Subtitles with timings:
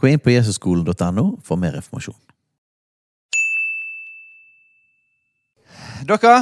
[0.00, 2.16] Gå inn på jesusskolen.no for mer informasjon.
[6.08, 6.36] Dere,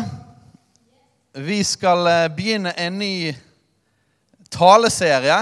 [1.35, 3.33] vi skal eh, begynne en ny
[4.55, 5.41] taleserie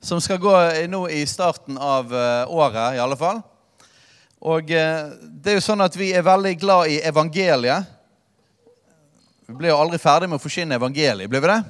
[0.00, 0.54] som skal gå
[0.88, 3.44] nå i starten av eh, året, i alle fall.
[4.40, 7.92] Og eh, det er jo sånn at vi er veldig glad i evangeliet.
[9.44, 11.60] Vi blir jo aldri ferdig med å forsyne evangeliet, blir vi det?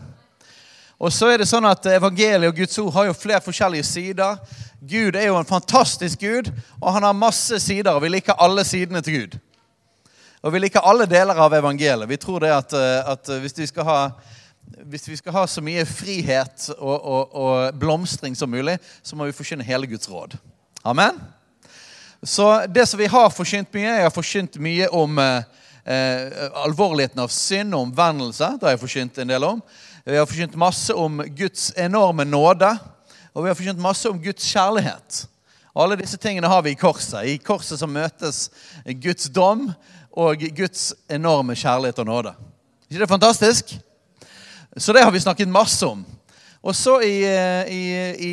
[0.96, 4.38] Og så er det sånn at Evangeliet og Guds ord har jo flere forskjellige sider.
[4.80, 8.64] Gud er jo en fantastisk Gud, og han har masse sider, og vi liker alle
[8.64, 9.38] sidene til Gud.
[10.42, 12.08] Og vi liker alle deler av evangeliet.
[12.08, 14.10] Vi tror det at, eh, at hvis, vi ha,
[14.84, 19.26] hvis vi skal ha så mye frihet og, og, og blomstring som mulig, så må
[19.26, 20.36] vi forkynne hele Guds råd.
[20.84, 21.18] Amen?
[22.22, 25.42] Så det som vi har forkynt mye, Jeg har forkynt mye om eh,
[25.84, 28.52] eh, alvorligheten av synd og omvendelse.
[28.56, 29.62] Det har jeg forkynt en del om.
[30.04, 32.76] Vi har forkynt masse om Guds enorme nåde,
[33.36, 35.16] og vi har forkynt masse om Guds kjærlighet.
[35.76, 37.26] Alle disse tingene har vi i korset.
[37.28, 38.46] I korset så møtes
[38.96, 39.66] Guds dom
[40.16, 42.32] og Guds enorme kjærlighet og nåde.
[42.88, 43.74] ikke det fantastisk?
[44.76, 46.06] Så det har vi snakket masse om.
[46.62, 47.18] Og så i,
[47.68, 47.82] i,
[48.16, 48.30] i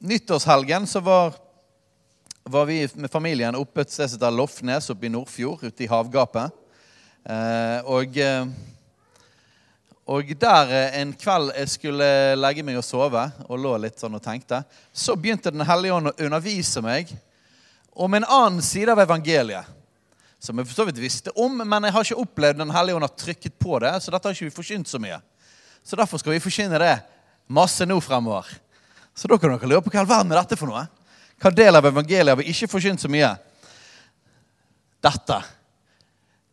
[0.00, 1.36] nyttårshelgen så var,
[2.44, 5.90] var, vi med familien oppe et sted som heter Lofnes oppe i Nordfjord, ute i
[5.92, 6.56] havgapet.
[7.28, 8.16] Eh, og...
[8.16, 8.48] Eh,
[10.06, 14.14] og der eh, en kveld jeg skulle legge meg og sove og lå litt sånn
[14.14, 14.60] og tenkte,
[14.94, 17.10] så begynte Den hellige ånd å undervise meg
[17.90, 19.66] om en annen side av evangeliet.
[20.38, 23.06] Som jeg for så vidt visste om, men jeg har ikke opplevd Den hellige ånd
[23.08, 23.94] har trykket på det.
[24.04, 25.18] Så dette har ikke vi forkynt så mye.
[25.82, 26.94] Så derfor skal vi forkynne det
[27.48, 28.46] masse nå fremover.
[29.16, 30.84] Så da kan dere lure på hva all verden er dette for noe?
[31.42, 33.32] Hva del av evangeliet har vi ikke forkynt så mye?
[35.02, 35.42] Dette.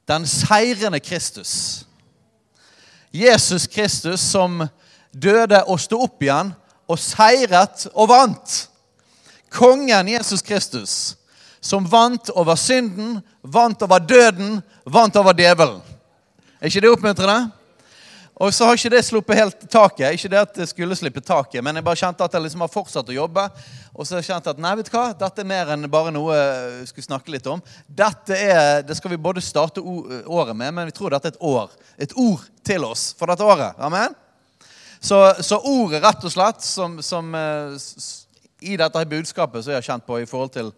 [0.09, 1.83] Den seirende Kristus.
[3.13, 4.63] Jesus Kristus som
[5.13, 6.49] døde og sto opp igjen
[6.89, 8.55] og seiret og vant.
[9.53, 11.15] Kongen Jesus Kristus
[11.63, 15.79] som vant over synden, vant over døden, vant over djevelen.
[16.59, 17.51] Er ikke det oppmuntrende?
[18.41, 20.15] Og så har ikke det sluppet helt taket.
[20.15, 22.71] Ikke det at det skulle slippe taket, men jeg bare kjente at jeg liksom har
[22.73, 23.43] fortsatt å jobbe.
[23.93, 26.33] Og så har jeg at nei, vet du hva, dette er mer enn bare noe
[26.33, 27.61] jeg skulle snakke litt om.
[27.85, 31.45] Dette er, Det skal vi både starte året med, men vi tror dette er et
[31.45, 31.69] år.
[32.01, 33.77] Et ord til oss for dette året.
[33.77, 34.15] Amen?
[35.03, 37.75] Så, så ordet, rett og slett, som, som uh,
[38.63, 40.71] i dette budskapet som jeg har kjent på i forhold til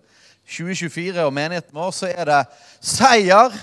[0.49, 2.41] 2024 og menigheten vår, så er det
[2.83, 3.55] seier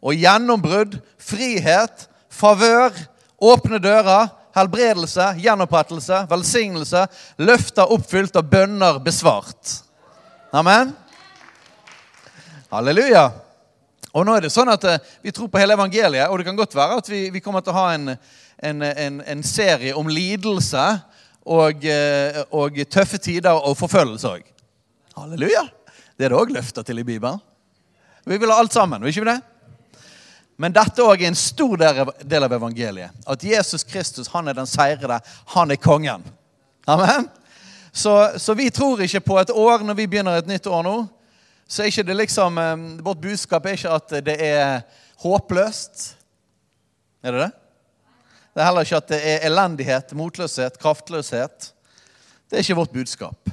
[0.00, 2.94] og gjennombrudd, frihet, favør
[3.36, 7.02] Åpne dører, helbredelse, gjenopprettelse, velsignelse,
[7.44, 9.80] løfter oppfylt og bønner besvart.
[10.56, 10.94] Amen.
[12.72, 13.28] Halleluja.
[14.16, 16.56] Og nå er det sånn at eh, Vi tror på hele evangeliet, og det kan
[16.56, 18.14] godt være at vi, vi kommer til å ha en,
[18.64, 20.86] en, en, en serie om lidelse
[21.46, 24.46] og, eh, og, tøffe tider og forfølgelse òg.
[25.20, 25.66] Halleluja.
[26.16, 27.42] Det er det òg løfter til i Bibelen.
[28.26, 29.40] Vi vil ha alt sammen, vil ikke vi det?
[30.56, 31.76] Men dette òg er en stor
[32.24, 33.12] del av evangeliet.
[33.28, 35.18] At Jesus Kristus han er den seirede.
[35.52, 36.24] Han er kongen.
[36.88, 37.28] Amen?
[37.92, 40.96] Så, så, vi tror ikke på et år når vi begynner et nytt år nå.
[41.68, 42.60] Så er ikke det liksom,
[43.04, 44.82] Vårt budskap er ikke at det er
[45.24, 46.10] håpløst.
[47.24, 47.52] Er det det?
[48.56, 51.70] Det er heller ikke at det er elendighet, motløshet, kraftløshet.
[52.48, 53.50] Det er ikke vårt budskap.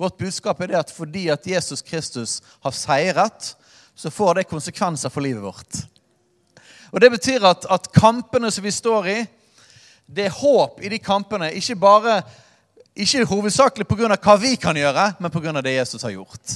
[0.00, 3.50] Vårt budskap er det at fordi at Jesus Kristus har seiret,
[3.96, 5.82] så får det konsekvenser for livet vårt.
[6.96, 9.16] Og Det betyr at, at kampene som vi står i,
[10.06, 11.50] det er håp i de kampene.
[11.52, 12.22] Ikke bare,
[12.96, 14.16] ikke hovedsakelig pga.
[14.16, 15.60] hva vi kan gjøre, men pga.
[15.60, 16.54] det Jesus har gjort.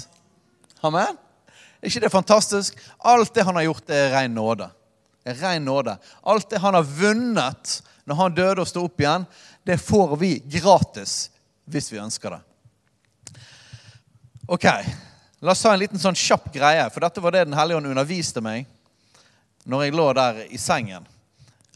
[0.81, 1.19] Amen?
[1.85, 2.81] Ikke det fantastisk?
[3.05, 4.71] Alt det han har gjort, det er ren nåde.
[5.29, 5.99] Er ren nåde.
[6.25, 9.29] Alt det han har vunnet når han døde og sto opp igjen,
[9.69, 11.29] det får vi gratis
[11.69, 12.41] hvis vi ønsker det.
[14.49, 14.67] Ok,
[15.41, 17.89] La oss ta en liten sånn kjapp greie, for dette var det Den hellige ånd
[17.89, 18.67] underviste meg
[19.65, 21.07] når jeg lå der i sengen.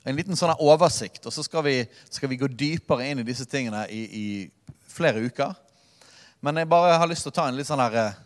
[0.04, 1.78] En liten sånn oversikt, og så skal vi,
[2.12, 4.26] skal vi, gå dypere inn i disse tingene i, i,
[4.94, 5.54] flere uker.
[6.44, 8.20] Men jeg bare har lyst til å ta en litt sånn her eh,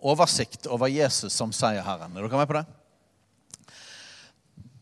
[0.00, 2.16] oversikt over Jesus som seierherren.
[2.16, 2.64] Er dere med på det?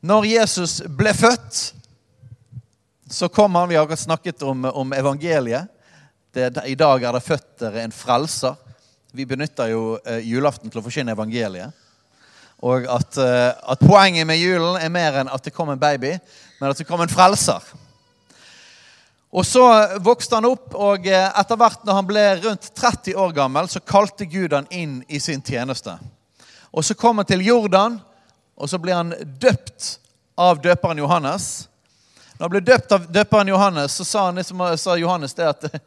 [0.05, 1.61] Når Jesus ble født,
[3.11, 5.67] så kom han Vi har akkurat snakket om, om evangeliet.
[6.33, 8.55] det, I dag er det født en frelser.
[9.13, 11.84] Vi benytter jo eh, julaften til å forkynne evangeliet.
[12.63, 16.15] Og at, eh, at, poenget med julen er mer enn at det kom en baby,
[16.61, 17.63] men at det kom en frelser.
[19.35, 19.65] Og Så
[20.01, 23.83] vokste han opp, og eh, etter hvert når han ble rundt 30 år gammel, så
[23.83, 25.99] kalte Gud han inn i sin tjeneste.
[26.71, 28.01] Og Så kom han til Jordan,
[28.57, 29.99] og så ble han døpt
[30.39, 31.69] av døperen Johannes.
[32.39, 35.67] Når han ble døpt av døperen Johannes, så sa, han, sa Johannes det at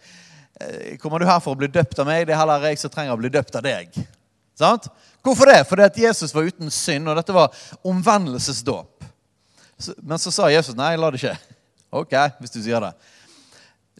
[0.59, 2.25] Eh, kommer du her for å bli døpt av meg?
[2.25, 3.93] Det er heller jeg som trenger å bli døpt av deg.
[4.57, 4.87] Sant?
[5.27, 5.65] Hvorfor det?
[5.67, 9.03] Fordi at Jesus var uten synd, og dette var omvendelsesdåp.
[9.97, 11.33] Men så sa Jesus nei, la det skje.
[11.91, 12.93] Ok, hvis du sier det.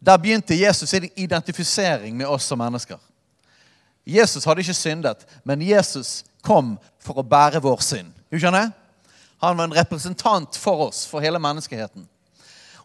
[0.08, 3.00] Der begynte Jesus sin identifisering med oss som mennesker.
[4.08, 8.14] Jesus hadde ikke syndet, men Jesus kom for å bære vår synd.
[8.32, 8.72] Du skjønner?
[9.44, 12.08] Han var en representant for oss, for hele menneskeheten.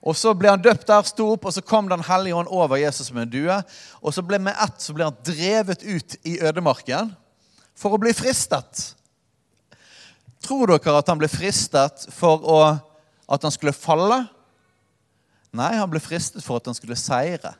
[0.03, 2.77] Og Så ble han døpt der, sto opp, og så kom Den hellige ånd over
[2.77, 3.63] Jesus som en due.
[4.03, 7.15] Og så ble med ett så ble han drevet ut i ødemarken
[7.79, 8.93] for å bli fristet.
[10.43, 12.61] Tror dere at han ble fristet for å,
[13.31, 14.25] at han skulle falle?
[15.53, 17.55] Nei, han ble fristet for at han skulle seire.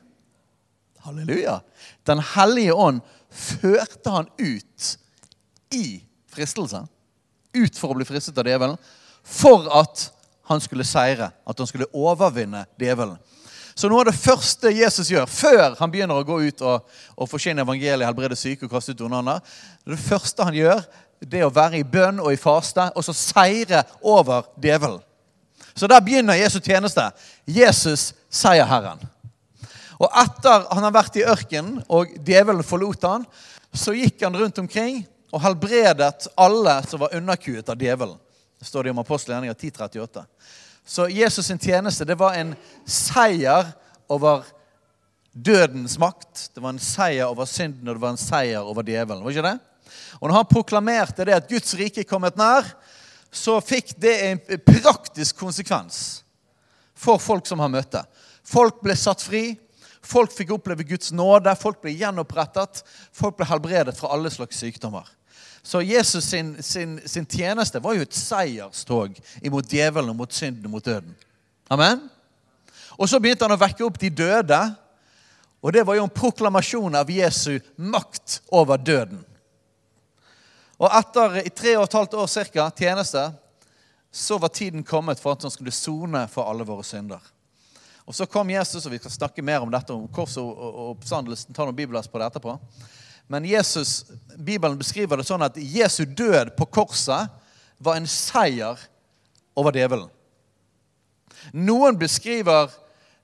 [1.03, 1.59] Halleluja.
[2.07, 4.89] Den hellige ånd førte han ut
[5.73, 6.01] i
[6.33, 6.83] fristelse.
[7.53, 8.79] Ut for å bli fristet av djevelen.
[9.23, 10.07] For at
[10.49, 13.19] han skulle seire, at han skulle overvinne djevelen.
[13.75, 17.29] Så noe av det første Jesus gjør før han begynner å gå ut og, og
[17.29, 19.41] forsyne evangeliet, helbrede syke og kaste ut ondaner,
[19.87, 20.83] det første han gjør,
[21.23, 25.01] det er å være i bønn og i faste og så seire over djevelen.
[25.73, 27.07] Så der begynner Jesu tjeneste.
[27.49, 28.99] Jesus seier Herren.
[29.97, 33.25] Og etter han har vært i ørkenen og djevelen forlot han,
[33.73, 35.01] så gikk han rundt omkring
[35.33, 38.19] og helbredet alle som var underkuet av djevelen.
[38.59, 40.25] Det står det om apostelgjerninga 1038.
[40.85, 43.71] Så Jesus' sin tjeneste det var en seier
[44.11, 44.43] over
[45.33, 46.49] dødens makt.
[46.53, 49.23] Det var en seier over synden, og det var en seier over djevelen.
[49.23, 49.59] var ikke det?
[50.19, 52.67] Og når han proklamerte det at Guds rike er kommet nær,
[53.33, 56.23] så fikk det en praktisk konsekvens
[56.93, 58.03] for folk som han møtte.
[58.45, 59.55] Folk ble satt fri.
[60.03, 61.55] Folk fikk oppleve Guds nåde.
[61.57, 62.83] Folk ble gjenopprettet.
[63.15, 65.07] Folk ble helbredet fra alle slags sykdommer.
[65.63, 70.75] Så Jesus sin, sin, sin, tjeneste var jo et seierstog imot djevelen, mot synden og
[70.75, 71.13] mot døden.
[71.71, 72.01] Amen?
[72.99, 74.59] Og så begynte han å vekke opp de døde.
[75.63, 79.21] Og det var jo en proklamasjon av Jesu makt over døden.
[80.83, 83.23] Og etter i tre og et halvt år cirka, tjeneste
[84.13, 87.23] så var tiden kommet for at han skulle sone for alle våre synder.
[88.03, 91.55] Og Så kom Jesus, og vi skal snakke mer om dette om korset og oppstandelsen.
[91.55, 92.57] Ta noen bibelers på det etterpå.
[93.27, 94.05] Men Jesus,
[94.37, 97.31] Bibelen beskriver det sånn at Jesu død på korset
[97.83, 98.79] var en seier
[99.57, 100.09] over djevelen.
[101.53, 102.71] Noen beskriver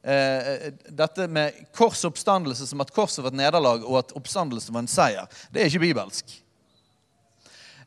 [0.04, 4.84] eh, dette med kors oppstandelse som at korset var et nederlag, og at oppstandelsen var
[4.86, 5.30] en seier.
[5.52, 6.34] Det er ikke bibelsk.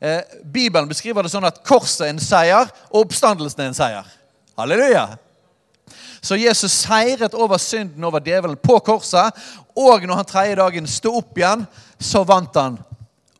[0.03, 4.09] Eh, Bibelen beskriver det sånn at korset er en seier, og oppstandelsen er en seier.
[4.57, 5.05] Halleluja!
[6.23, 9.35] Så Jesus seiret over synden, over djevelen, på korset.
[9.75, 11.65] Og når han tredje dagen sto opp igjen,
[12.03, 12.77] så vant han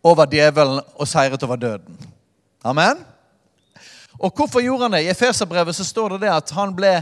[0.04, 1.98] over djevelen og seiret over døden.
[2.63, 3.00] Amen?
[4.19, 5.04] Og hvorfor gjorde han det?
[5.06, 6.95] I Efeserbrevet så står det det at han ble,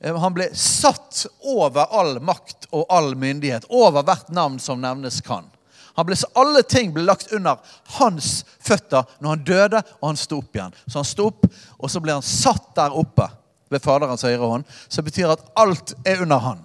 [0.00, 3.68] eh, han ble satt over all makt og all myndighet.
[3.68, 5.46] Over hvert navn som nevnes kan.
[5.94, 7.60] Ble, alle ting ble lagt under
[8.00, 10.74] hans føtter når han døde og han sto opp igjen.
[10.88, 11.46] Så han sto opp,
[11.78, 13.28] og så ble han satt der oppe
[13.70, 16.64] ved Faderens høyre hånd, som betyr at alt er under han.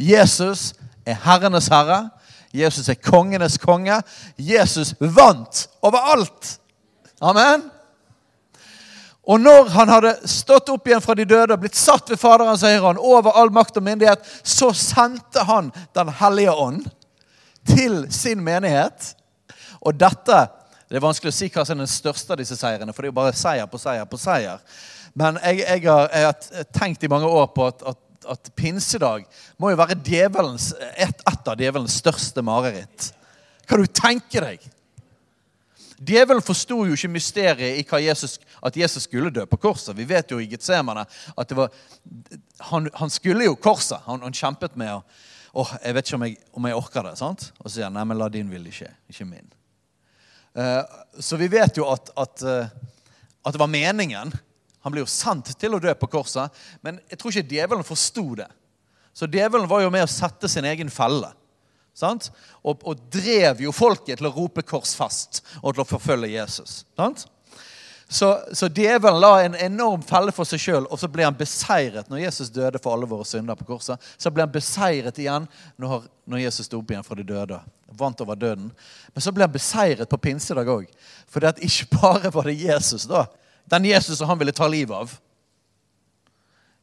[0.00, 0.72] Jesus
[1.06, 2.06] er herrenes herre.
[2.56, 4.00] Jesus er kongenes konge.
[4.36, 6.56] Jesus vant over alt.
[7.20, 7.68] Amen.
[9.26, 12.62] Og når han hadde stått opp igjen fra de døde og blitt satt ved Faderens
[12.62, 16.84] høyre hånd over all makt og myndighet, så sendte han Den hellige ånd
[17.66, 19.16] til sin menighet.
[19.82, 20.46] Og dette
[20.86, 23.08] det er vanskelig å si hva som er den største av disse seirene, for det
[23.08, 24.60] er jo bare seier på seier på seier.
[25.18, 27.98] Men jeg, jeg, har, jeg, har, tenkt i mange år på at, at,
[28.32, 29.26] at pinsedag
[29.60, 33.10] må jo være djevelens, et, et av djevelens største mareritt.
[33.66, 34.64] Kan du tenke deg?
[35.96, 39.96] Djevelen forsto jo ikke mysteriet i Jesus, at Jesus skulle dø på korset.
[39.96, 41.72] Vi vet jo i Getsemane at var,
[42.68, 44.02] han, han skulle jo korset.
[44.04, 45.00] Han, han kjempet med å
[45.56, 47.14] oh, Jeg vet ikke om jeg, om jeg orker det.
[47.16, 47.46] sant?
[47.62, 49.48] Og så sier han nei, men la din vilje skje, ikke min.
[50.56, 50.84] Uh,
[51.20, 52.68] så vi vet jo at, at, uh,
[53.44, 54.34] at det var meningen
[54.86, 58.22] han ble jo sendt til å dø på korset, men jeg tror ikke djevelen forsto
[58.38, 58.46] det.
[59.10, 61.32] Så djevelen var jo med å sette sin egen felle.
[61.96, 62.28] Sant?
[62.62, 66.84] Og, og, drev jo folket til å rope 'kors fast' og til å forfølge Jesus.
[66.94, 67.24] Sant?
[68.06, 72.06] Så, så djevelen la en enorm felle for seg sjøl, og så ble han beseiret
[72.06, 73.98] når Jesus døde for alle våre synder på korset.
[74.14, 75.48] Så ble han beseiret igjen
[75.82, 77.58] når, når Jesus sto opp igjen fra de døde.
[77.98, 78.70] Vant over døden.
[79.10, 80.86] Men så ble han beseiret på pinsedag òg.
[81.26, 83.24] For ikke bare var det Jesus, da.
[83.70, 85.14] Den Jesus som han ville ta livet av.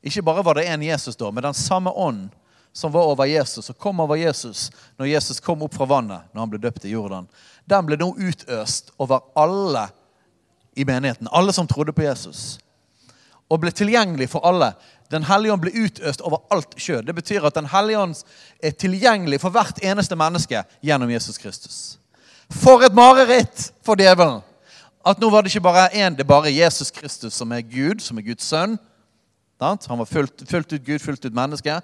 [0.03, 2.29] Ikke bare var det én Jesus, da, men den samme ånd
[2.73, 6.41] som var over Jesus, og kom over Jesus når Jesus kom opp fra vannet når
[6.41, 7.27] han ble døpt i Jordan,
[7.69, 9.87] den ble nå utøst over alle
[10.75, 11.29] i menigheten.
[11.31, 12.57] Alle som trodde på Jesus.
[13.47, 14.73] Og ble tilgjengelig for alle.
[15.13, 17.05] Den hellige ånd ble utøst over alt kjød.
[17.05, 18.15] Det betyr at Den hellige ånd
[18.63, 21.77] er tilgjengelig for hvert eneste menneske gjennom Jesus Kristus.
[22.49, 24.41] For et mareritt for djevelen!
[25.05, 27.99] At nå var det ikke bare én, det er bare Jesus Kristus som er Gud,
[27.99, 28.77] som er Guds sønn.
[29.63, 31.75] Han var fullt, fullt ut Gud, fullt ut menneske.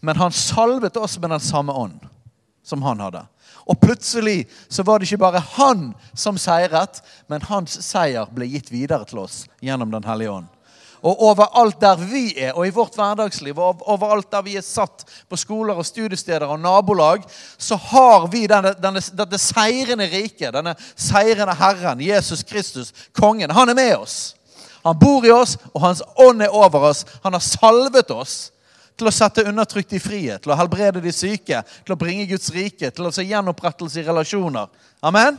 [0.00, 2.02] Men han salvet oss med den samme ånd
[2.64, 3.24] som han hadde.
[3.66, 8.70] Og plutselig så var det ikke bare han som seiret, men hans seier ble gitt
[8.72, 10.50] videre til oss gjennom Den hellige ånd.
[11.04, 15.04] Og overalt der vi er, og i vårt hverdagsliv, og overalt der vi er satt
[15.28, 17.26] på skoler og studiesteder og nabolag,
[17.58, 23.52] så har vi denne, denne, dette seirende riket, denne seirende Herren, Jesus Kristus, kongen.
[23.52, 24.16] Han er med oss.
[24.84, 27.04] Han bor i oss, og hans ånd er over oss.
[27.24, 28.36] Han har salvet oss
[28.96, 32.48] til å sette undertrykte i frihet, til å helbrede de syke, til å bringe Guds
[32.54, 34.72] rike, til å se gjenopprettelse i relasjoner.
[35.04, 35.36] Amen?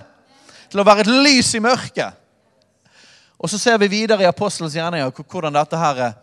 [0.70, 2.22] Til å være et lys i mørket.
[3.46, 6.16] Og så ser vi videre i Apostelens gjerninger hvordan dette, her,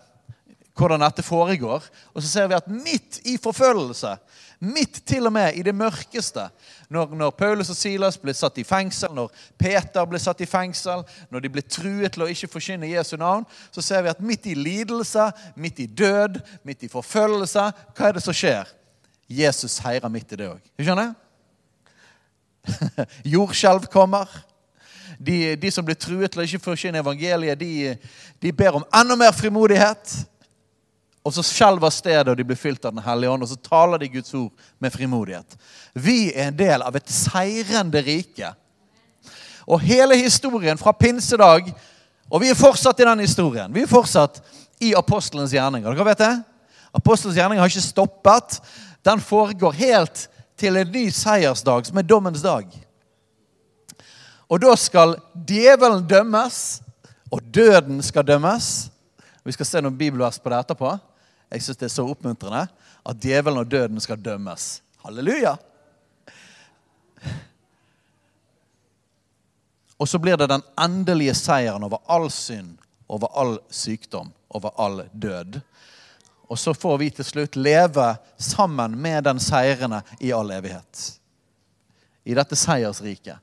[0.75, 1.85] hvordan dette foregår.
[2.11, 4.17] Og så ser vi at midt i forfølgelse
[4.63, 6.45] Midt til og med i det mørkeste.
[6.89, 11.03] Når, når, Paulus og Silas ble satt i fengsel, når Peter ble satt i fengsel,
[11.35, 13.43] når de ble truet til å ikke forkynne Jesu navn,
[13.75, 15.25] så ser vi at midt i lidelse,
[15.59, 18.71] midt i død, midt i forfølgelse, hva er det som skjer?
[19.27, 20.63] Jesus heirer midt i det òg.
[23.35, 24.31] Jordskjelv kommer.
[25.23, 27.95] De, de, som blir truet til å ikke forkynne evangeliet, de,
[28.43, 30.15] de ber om enda mer frimodighet.
[31.23, 33.45] Og så skjelver stedet, og de blir fylt av Den hellige ånd.
[33.45, 34.51] Og så taler de Guds ord
[34.83, 35.55] med frimodighet.
[35.95, 38.51] Vi er en del av et seirende rike.
[39.67, 41.71] Og hele historien fra pinsedag
[42.33, 43.75] Og vi er fortsatt i den historien.
[43.75, 44.39] Vi er fortsatt
[44.81, 45.93] i apostelens gjerninger.
[45.93, 46.31] Dere vet det?
[46.97, 48.57] Apostelens gjerninger har ikke stoppet.
[49.05, 50.23] Den foregår helt
[50.57, 52.65] til en ny seiersdag, som er dommens dag.
[54.53, 55.17] Og da skal
[55.49, 56.83] djevelen dømmes,
[57.33, 58.91] og døden skal dømmes.
[59.49, 60.91] Vi skal se noen bibelvers på det etterpå.
[61.53, 62.67] Jeg syns det er så oppmuntrende
[63.03, 64.83] at djevelen og døden skal dømmes.
[65.07, 65.57] Halleluja!
[69.97, 72.75] Og så blir det den endelige seieren over all synd,
[73.09, 75.61] over all sykdom, over all død.
[76.51, 81.07] Og så får vi til slutt leve sammen med den seirende i all evighet.
[82.25, 83.39] I dette seiersriket.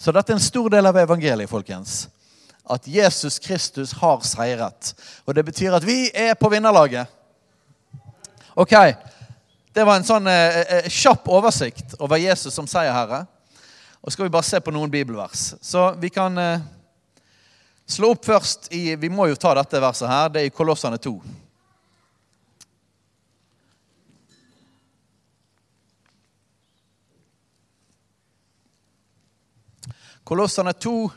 [0.00, 2.06] Så dette er en stor del av evangeliet, folkens.
[2.64, 4.94] At Jesus Kristus har seiret.
[5.28, 7.04] Og det betyr at vi er på vinnerlaget.
[8.56, 8.74] Ok,
[9.70, 13.20] Det var en sånn eh, eh, kjapp oversikt over Jesus som seierherre.
[14.02, 15.52] Og skal vi bare se på noen bibelvers.
[15.62, 16.64] Så vi kan eh,
[17.86, 20.32] slå opp først i Vi må jo ta dette verset her.
[20.32, 21.12] Det er i Kolossene 2.
[30.30, 31.10] Kolossene 2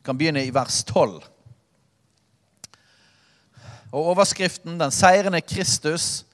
[0.00, 1.18] kan begynne i vers 12.
[3.92, 6.24] Og overskriften 'Den seirende Kristus'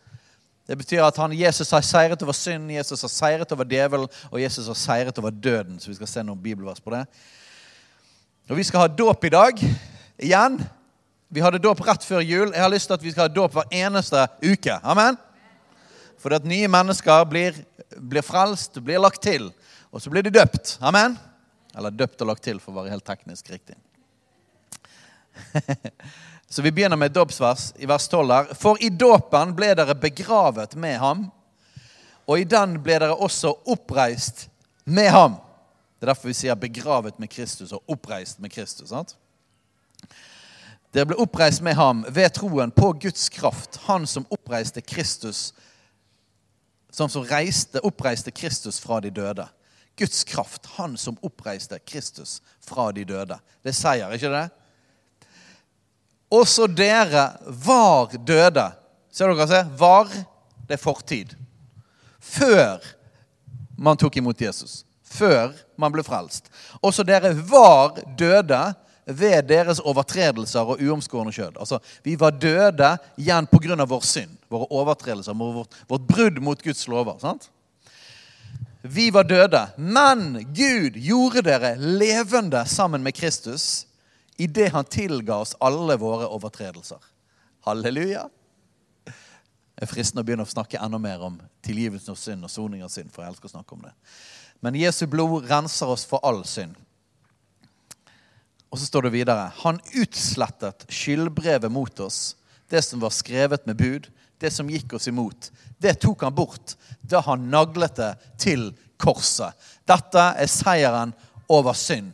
[0.69, 4.43] det betyr at han, Jesus har seiret over synd, Jesus har seiret over djevelen, og
[4.43, 5.81] Jesus har seiret over døden.
[5.81, 7.07] Så vi skal se noen bibelvers på det.
[8.49, 9.59] Og Vi skal ha dåp i dag.
[10.19, 10.67] Igjen.
[11.31, 12.53] Vi hadde dåp rett før jul.
[12.53, 14.79] Jeg har lyst til at vi skal ha dåp hver eneste uke.
[14.85, 15.19] Amen?
[16.19, 17.53] For at nye mennesker blir,
[17.99, 19.53] blir frelst, blir lagt til.
[19.93, 20.79] Og så blir de døpt.
[20.81, 21.19] Amen?
[21.77, 23.77] Eller døpt og lagt til, for å være helt teknisk riktig.
[26.53, 28.51] Så vi begynner med et dåpsvers i vers 12 der.
[28.61, 31.23] For i dåpen ble dere begravet med ham,
[32.29, 34.47] og i den ble dere også oppreist
[34.85, 35.39] med ham.
[35.97, 38.89] Det er derfor vi sier 'begravet med Kristus' og 'oppreist med Kristus'.
[38.89, 39.17] sant?
[40.95, 45.53] Dere ble oppreist med ham ved troen på Guds kraft, han som oppreiste Kristus
[46.93, 49.49] som, som reiste, oppreiste Kristus fra de døde.
[50.03, 53.37] Guds kraft, han som oppreiste Kristus fra de døde.
[53.63, 54.47] Det sier, ikke det?
[56.33, 58.65] Også dere var døde.
[59.15, 59.71] Ser dere hva sier?
[59.79, 60.11] Var,
[60.67, 61.37] det er fortid.
[62.19, 62.83] Før
[63.79, 64.81] man tok imot Jesus.
[65.07, 66.51] Før man ble frelst.
[66.83, 68.65] Også dere var døde
[69.07, 71.63] ved deres overtredelser og uomskårne kjød.
[71.63, 73.85] Altså, vi var døde igjen pga.
[73.85, 77.19] vår synd, våre overtredelser, vårt, vårt brudd mot Guds lover.
[77.23, 77.53] sant?
[78.83, 83.87] Vi var døde, men Gud gjorde dere levende sammen med Kristus
[84.37, 86.99] idet han tilga oss alle våre overtredelser.
[87.63, 88.25] Halleluja.
[89.07, 92.83] Det er fristende å begynne å snakke enda mer om tilgivelsen av synd og soning
[92.83, 93.13] av synd.
[93.13, 93.93] for jeg elsker å snakke om det.
[94.61, 96.75] Men Jesu blod renser oss for all synd.
[98.71, 102.37] Og så står det videre Han utslettet skyldbrevet mot oss,
[102.69, 104.11] det som var skrevet med bud,
[104.43, 105.51] det som gikk oss imot.
[105.79, 108.71] Det tok han bort da han naglet det til
[109.01, 109.55] korset.
[109.89, 111.15] Dette er seieren
[111.51, 112.13] over synd.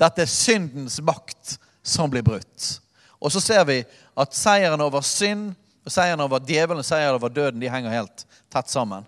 [0.00, 2.76] Dette er syndens makt som blir brutt.
[3.20, 3.82] Og så ser vi
[4.16, 5.52] at seieren over synd,
[5.90, 9.04] seieren over djevelen og seieren over døden de henger helt tett sammen.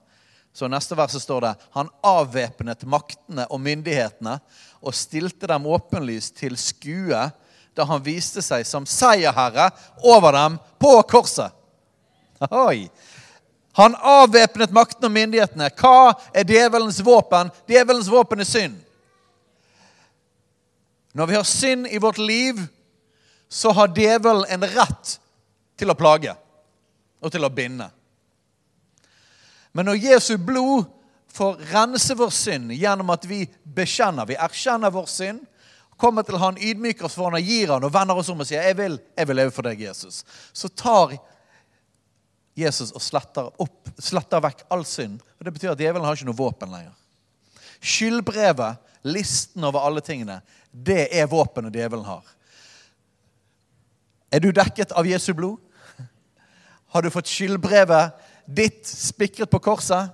[0.52, 4.36] Så neste vers står det han avvæpnet maktene og myndighetene
[4.82, 7.22] og stilte dem åpenlyst til skue
[7.72, 9.70] da han viste seg som seierherre
[10.04, 11.48] over dem på korset.
[12.50, 12.90] Oi.
[13.72, 15.70] Han avvæpnet makten og myndighetene.
[15.80, 17.50] Hva er djevelens våpen?
[17.68, 18.76] Djevelens våpen er synd.
[21.12, 22.60] Når vi har synd i vårt liv,
[23.48, 25.18] så har djevelen en rett
[25.76, 26.32] til å plage
[27.20, 27.88] og til å binde.
[29.72, 30.88] Men når Jesu blod
[31.32, 35.44] får rense vår synd gjennom at vi bekjenner, vi erkjenner vår synd,
[35.96, 38.48] kommer til han, ydmyker oss for han og gir han og vender oss om og
[38.48, 41.14] sier jeg vil, jeg vil leve for deg, Jesus, så tar
[42.58, 45.20] Jesus og sletter, opp, sletter vekk all synd.
[45.38, 46.94] Og Det betyr at djevelen har ikke noe våpen lenger.
[47.82, 48.78] Skyldbrevet,
[49.08, 50.40] listen over alle tingene,
[50.70, 52.22] det er våpenet djevelen har.
[54.32, 55.58] Er du dekket av Jesu blod?
[56.92, 58.12] Har du fått skyldbrevet
[58.46, 60.12] ditt spikret på korset?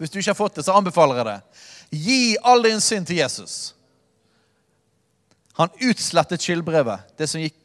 [0.00, 1.66] Hvis du ikke har fått det, så anbefaler jeg det.
[1.90, 3.74] Gi all din synd til Jesus.
[5.58, 7.56] Han utslettet skyldbrevet, det som, gikk,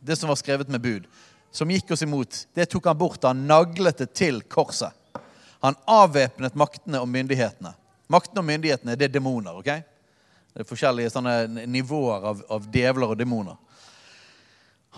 [0.00, 1.08] det som var skrevet med bud,
[1.54, 2.46] som gikk oss imot.
[2.54, 3.22] Det tok han bort.
[3.22, 4.90] Han naglet det til korset.
[5.62, 7.70] Han avvæpnet maktene og myndighetene.
[8.10, 9.54] Maktene og myndighetene det er demoner.
[9.54, 9.70] ok?
[10.50, 13.56] Det er forskjellige sånne nivåer av, av djevler og demoner.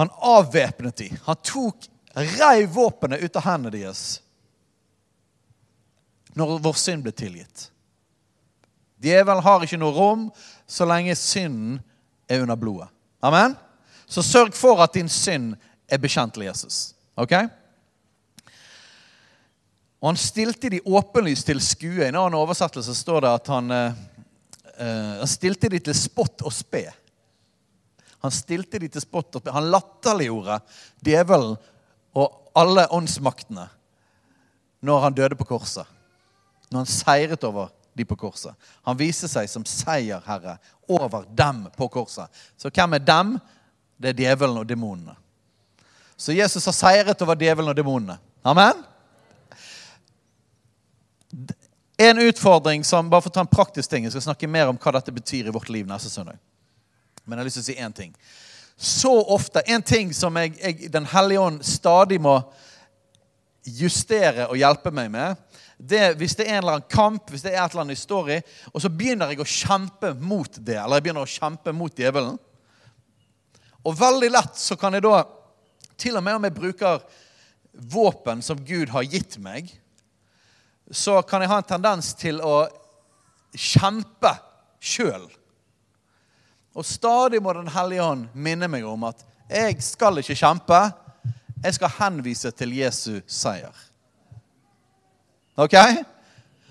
[0.00, 1.10] Han avvæpnet de.
[1.28, 1.86] Han tok,
[2.16, 4.06] reiv våpenet ut av hendene deres
[6.36, 7.68] når vår synd ble tilgitt.
[9.00, 10.26] Djevelen har ikke noe rom
[10.68, 11.78] så lenge synden
[12.28, 12.88] er under blodet.
[13.24, 13.54] Amen?
[14.08, 15.54] Så sørg for at din synd
[15.88, 16.94] er bekjent til Jesus.
[17.16, 17.32] Ok?
[20.02, 22.02] Og han stilte de åpenlyst til skue.
[22.04, 23.92] I en annen oversettelse står det at han, eh,
[25.22, 26.84] han stilte de til spott og spe.
[28.22, 29.54] Han stilte de til spott og spe.
[29.54, 30.60] Han latterliggjorde
[31.04, 31.56] djevelen
[32.16, 33.68] og alle åndsmaktene
[34.86, 35.86] når han døde på korset.
[36.70, 38.52] Når han seiret over de på korset.
[38.84, 42.28] Han viste seg som seierherre over dem på korset.
[42.56, 43.38] Så hvem er dem?
[43.96, 45.16] Det er djevelen og demonene.
[46.16, 48.16] Så Jesus har seiret over djevelen og demonene.
[48.46, 48.84] Amen?
[51.96, 54.78] En utfordring som, bare for å ta en praktisk ting, Jeg skal snakke mer om
[54.80, 56.38] hva dette betyr i vårt liv neste søndag.
[57.24, 58.14] Men jeg har lyst til å si én ting.
[58.76, 62.42] Så ofte, En ting som jeg, jeg, Den hellige ånd stadig må
[63.64, 65.36] justere og hjelpe meg med,
[65.76, 68.36] det, hvis det er en eller annen kamp, hvis det er et eller annet story,
[68.72, 72.38] og så begynner jeg å kjempe mot det, eller jeg begynner å kjempe mot djevelen
[73.84, 75.18] Og veldig lett så kan jeg da,
[76.00, 77.04] til og med om jeg bruker
[77.76, 79.68] våpen som Gud har gitt meg,
[80.90, 82.66] så kan jeg ha en tendens til å
[83.56, 84.32] kjempe
[84.80, 85.26] sjøl.
[86.76, 90.80] Og stadig må Den hellige ånd minne meg om at jeg skal ikke kjempe.
[91.64, 93.72] Jeg skal henvise til Jesu seier.
[95.56, 95.76] Ok?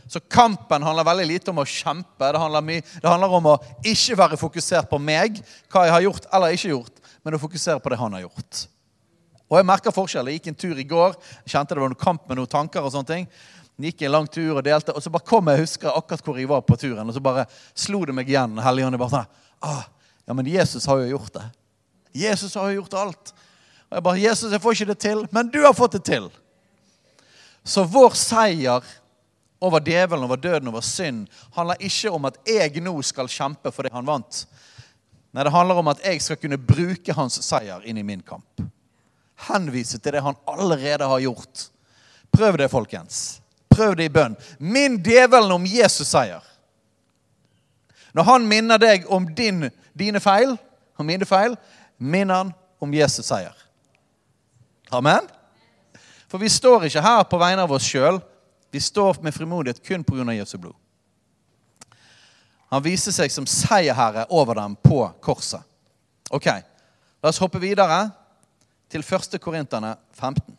[0.07, 2.29] Så kampen handler veldig lite om å kjempe.
[2.29, 5.41] Det handler, det handler om å ikke være fokusert på meg,
[5.73, 8.65] hva jeg har gjort eller ikke gjort, men å fokusere på det han har gjort.
[9.55, 10.27] Og jeg merker forskjell.
[10.27, 11.13] Jeg gikk en tur i går.
[11.45, 12.83] Jeg kjente det var noe kamp med noen tanker.
[12.83, 13.27] og sånne ting.
[13.79, 16.37] Jeg gikk en lang tur og delte, og så bare kom jeg husker akkurat hvor
[16.39, 17.07] jeg var på turen.
[17.07, 18.59] Og så bare slo det meg igjen.
[18.59, 19.85] Helligånden bare sånn, ah,
[20.25, 21.45] Ja, men Jesus har jo gjort det.
[22.15, 23.33] Jesus har jo gjort alt.
[23.91, 26.29] Og jeg bare, Jesus, jeg får ikke det til, men du har fått det til.
[27.63, 28.83] Så vår seier
[29.61, 33.85] over djevelen, over døden, over synd handler ikke om at jeg nå skal kjempe for
[33.85, 34.43] det han vant.
[35.35, 38.65] Nei, det handler om at jeg skal kunne bruke hans seier inn i min kamp.
[39.35, 41.69] Henvise til det han allerede har gjort.
[42.31, 43.41] Prøv det, folkens.
[43.69, 44.35] Prøv det i bønn.
[44.59, 46.43] Minn djevelen om Jesus seier.
[48.15, 50.55] Når han minner deg om din, dine feil,
[50.95, 51.57] og mine feil,
[51.99, 53.55] minn han om Jesus seier.
[54.95, 55.27] Amen?
[56.31, 58.21] For vi står ikke her på vegne av oss sjøl.
[58.71, 60.31] Vi står med frimodighet kun pga.
[60.35, 60.75] Jesu blod.
[62.71, 65.61] Han viser seg som seierherre over dem på korset.
[66.33, 66.47] Ok,
[67.25, 68.03] La oss hoppe videre
[68.89, 69.41] til 1.
[69.41, 70.57] Korinterne 15.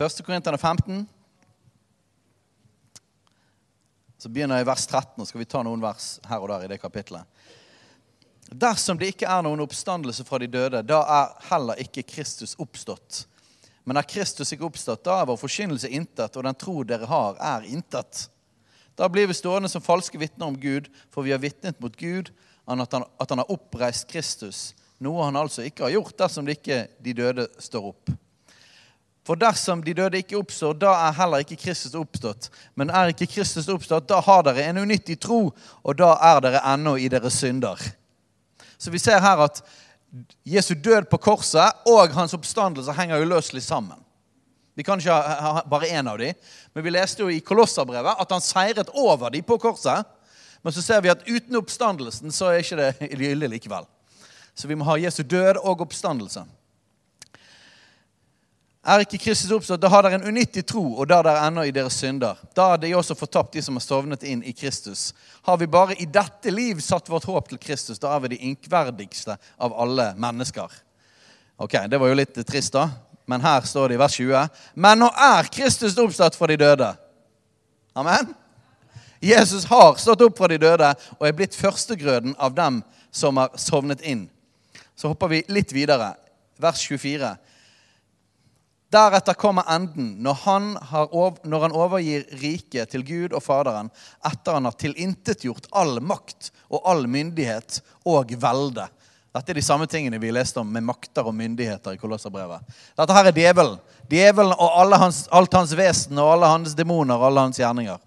[0.00, 1.08] Første Korinterne 15.
[4.16, 6.64] Så begynner jeg i vers 13, og skal vi ta noen vers her og der
[6.64, 7.28] i det kapitlet.
[8.50, 13.24] Dersom det ikke er noen oppstandelse fra de døde, da er heller ikke Kristus oppstått.
[13.86, 17.38] Men er Kristus ikke oppstått, da er vår forkynnelse intet, og den tro dere har,
[17.38, 18.26] er intet.
[18.98, 22.32] Da blir vi stående som falske vitner om Gud, for vi har vitnet mot Gud
[22.70, 26.58] at han, at han har oppreist Kristus, noe han altså ikke har gjort dersom det
[26.58, 28.12] ikke de døde står opp.
[29.26, 32.48] For dersom de døde ikke oppstår, da er heller ikke Kristus oppstått.
[32.74, 36.62] Men er ikke Kristus oppstått, da har dere en unyttig tro, og da er dere
[36.72, 37.78] ennå i deres synder.
[38.80, 39.60] Så vi ser her at
[40.48, 43.98] Jesu død på korset og hans oppstandelse henger uløselig sammen.
[44.74, 46.34] Vi kan ikke ha bare én av dem,
[46.72, 50.08] men vi leste jo i Kolosserbrevet at han seiret over dem på korset.
[50.64, 53.84] Men så ser vi at uten oppstandelsen så er ikke det ille likevel.
[54.54, 56.44] Så vi må ha Jesu død og oppstandelse.
[58.80, 61.66] Er ikke Kristus oppstått, da har dere en unyttig tro, og da er dere ennå
[61.68, 62.38] i deres synder.
[62.56, 65.10] Da er de også fortapt, de som har sovnet inn i Kristus.
[65.44, 68.40] Har vi bare i dette liv satt vårt håp til Kristus, da er vi de
[68.48, 70.72] ynkverdigste av alle mennesker.
[71.60, 72.88] Ok, Det var jo litt trist, da,
[73.28, 74.48] men her står det i vers 20.
[74.74, 76.88] Men nå er Kristus oppstått fra de døde.
[77.92, 78.32] Amen?
[79.20, 80.88] Jesus har stått opp fra de døde
[81.18, 82.80] og er blitt førstegrøden av dem
[83.12, 84.24] som har sovnet inn.
[84.96, 86.14] Så hopper vi litt videre.
[86.60, 87.34] Vers 24.
[88.90, 93.90] Deretter kommer enden, når han, over, når han, overgir riket til Gud og Faderen,
[94.26, 97.78] etter han har tilintetgjort all makt og all myndighet
[98.10, 98.88] og velde.
[99.30, 102.66] Dette er de samme tingene vi leste om med makter og myndigheter i Kolosserbrevet.
[102.98, 103.78] Dette her er djevelen.
[104.10, 108.00] Djevelen og hans, alt hans vesen og alle hans demoner og alle hans gjerninger.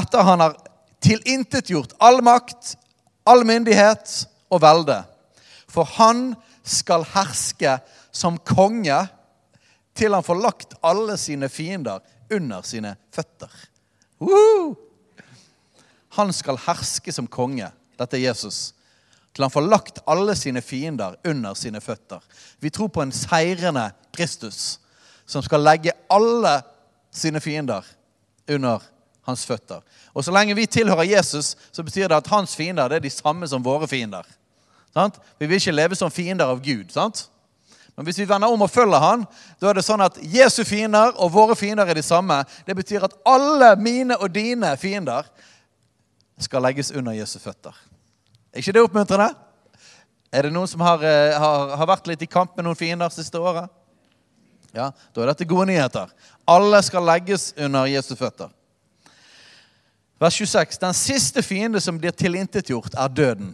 [0.00, 0.56] Etter han har
[1.04, 2.78] tilintetgjort all makt,
[3.28, 4.16] all myndighet
[4.48, 5.02] og velde.
[5.68, 6.30] For han
[6.64, 7.76] skal herske
[8.16, 8.96] som konge
[10.00, 12.00] til han får lagt alle sine fiender
[12.32, 13.52] under sine føtter.
[14.20, 14.74] Woo!
[16.16, 17.68] Han skal herske som konge.
[18.00, 18.72] Dette er Jesus.
[19.34, 22.22] Til han får lagt alle sine fiender under sine føtter.
[22.60, 24.78] Vi tror på en seirende Kristus
[25.28, 26.56] som skal legge alle
[27.14, 27.84] sine fiender
[28.50, 28.82] under
[29.28, 29.84] hans føtter.
[30.14, 33.48] Og Så lenge vi tilhører Jesus, så betyr det at hans fiender er de samme
[33.48, 34.24] som våre fiender.
[34.94, 35.20] Sant?
[35.38, 36.90] Vi vil ikke leve som fiender av Gud.
[36.90, 37.28] sant?
[38.00, 39.26] Men hvis vi vender om og følger han,
[39.60, 42.38] da er det sånn at Jesu fiender og våre fiender er de samme.
[42.64, 45.26] Det betyr at alle mine og dine fiender
[46.40, 47.74] skal legges under Jesu føtter.
[48.54, 49.26] Er ikke det oppmuntrende?
[50.32, 53.12] Er det noen som har, eh, har, har vært litt i kamp med noen fiender
[53.12, 53.68] siste året?
[54.72, 56.08] Ja, da er dette gode nyheter.
[56.48, 58.48] Alle skal legges under Jesu føtter.
[60.24, 60.80] Vers 26.
[60.86, 63.52] Den siste fiende som blir tilintetgjort, er døden.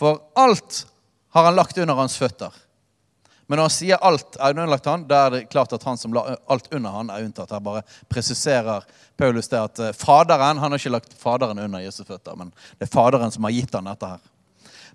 [0.00, 0.86] For alt
[1.36, 2.56] har han lagt under hans føtter.
[3.48, 6.12] Men når han sier alt er underlagt han, da er det klart at han som
[6.12, 7.54] la alt under han er unntatt.
[7.54, 7.80] Her bare
[8.12, 8.84] presiserer
[9.16, 12.84] Paulus det at eh, Faderen han har ikke lagt Faderen under Jesu føtter, men det
[12.84, 14.20] er Faderen som har gitt han dette her.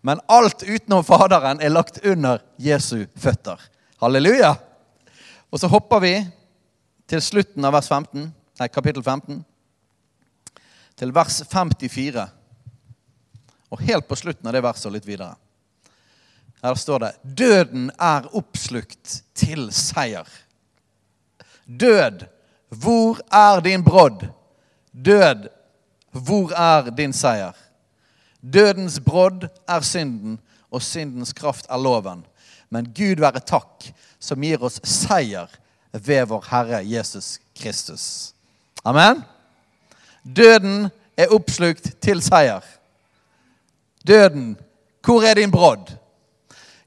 [0.05, 3.57] Men alt utenom Faderen er lagt under Jesu føtter.
[4.03, 4.53] Halleluja!
[5.49, 6.13] Og så hopper vi
[7.09, 8.29] til slutten av vers 15,
[8.61, 9.41] nei, kapittel 15.
[11.01, 12.27] Til vers 54.
[13.73, 15.33] Og helt på slutten av det verset og litt videre.
[16.63, 20.30] Her står det 'Døden er oppslukt til seier'.
[21.80, 22.26] Død,
[22.69, 24.28] hvor er din brodd?
[25.06, 25.49] Død,
[26.12, 27.52] hvor er din seier?
[28.54, 30.39] Dødens brodd er synden,
[30.71, 32.26] og syndens kraft er loven.
[32.69, 35.47] Men Gud være takk, som gir oss seier
[35.91, 38.34] ved vår Herre Jesus Kristus.
[38.86, 39.23] Amen.
[40.23, 42.63] Døden er oppslukt til seier.
[44.08, 44.58] Døden,
[45.06, 46.02] hvor er din brodd?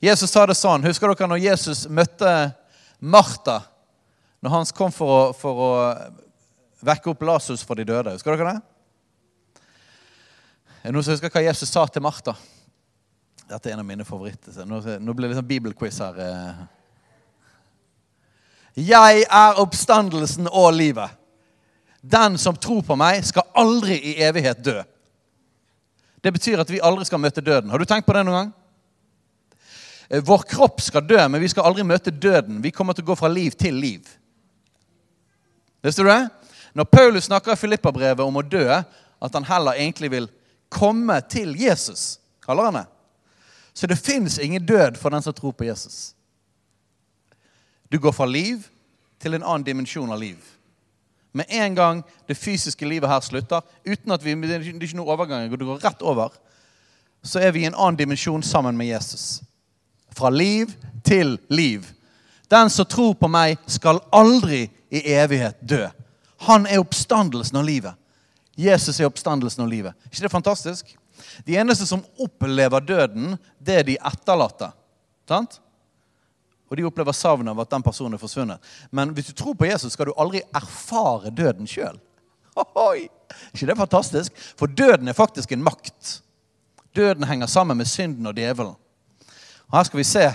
[0.02, 0.84] Jesus sa det sånn.
[0.84, 2.32] Husker dere når Jesus møtte
[3.00, 3.62] Martha
[4.44, 5.70] når han kom for å, for å
[6.86, 8.12] vekke opp Lasus for de døde?
[8.14, 8.60] Husker dere det?
[10.82, 12.36] Er det noen som husker hva Jesus sa til Martha?
[13.46, 14.58] Dette er en av mine favoritter.
[14.66, 16.18] Nå, nå blir det sånn bibelquiz her.
[16.22, 16.60] Eh.
[18.90, 21.14] Jeg er oppstandelsen og livet.
[22.06, 24.76] Den som tror på meg, skal aldri i evighet dø.
[26.22, 27.70] Det betyr at vi aldri skal møte døden.
[27.70, 28.52] Har du tenkt på det noen gang?
[30.08, 32.62] Eh, vår kropp skal dø, men vi skal aldri møte døden.
[32.62, 34.08] Vi kommer til å gå fra liv til liv.
[35.82, 36.28] Visste du det?
[36.76, 38.66] Når Paulus snakker i Filippabrevet om å dø,
[39.22, 40.28] at han heller egentlig vil
[40.72, 42.86] komme til Jesus, kaller han det.
[43.76, 46.14] Så det fins ingen død for den som tror på Jesus.
[47.92, 48.66] Du går fra liv
[49.20, 50.40] til en annen dimensjon av liv.
[51.36, 55.12] Med en gang det fysiske livet her slutter, uten at vi, det er ikke noe
[55.12, 56.32] overgang, du går rett over,
[57.24, 59.42] så er vi i en annen dimensjon sammen med Jesus.
[60.16, 60.72] Fra liv
[61.04, 61.86] til liv.
[62.48, 65.84] Den som tror på meg, skal aldri i evighet dø.
[66.46, 67.94] Han er oppstandelsen av livet.
[68.56, 69.94] Jesus er oppstandelsen av livet.
[70.08, 70.96] ikke det fantastisk?
[71.44, 74.70] De eneste som opplever døden, det er de etterlatte.
[75.28, 75.58] Sant?
[76.70, 78.62] Og de opplever savnet av at den personen er forsvunnet.
[78.90, 81.98] Men hvis du tror på Jesus, skal du aldri erfare døden sjøl.
[83.52, 84.32] ikke det fantastisk?
[84.58, 86.20] For døden er faktisk en makt.
[86.96, 88.74] Døden henger sammen med synden og djevelen.
[89.66, 90.26] Og Her skal vi se